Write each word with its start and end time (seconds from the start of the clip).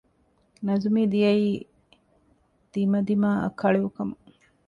ނަޒުމީ 0.65 1.01
ދިޔައީ 1.13 1.47
ދިމަދިމާއަށް 2.73 3.57
ކަޅިއުކަމުން 3.61 4.23